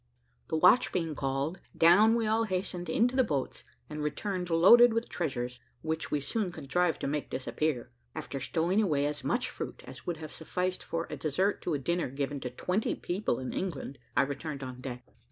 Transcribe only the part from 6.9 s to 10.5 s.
to make disappear. After stowing away as much fruit as would have